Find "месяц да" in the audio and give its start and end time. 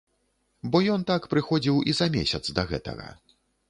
2.19-2.69